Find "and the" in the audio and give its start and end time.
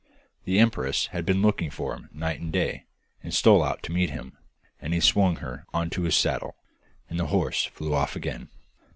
7.07-7.27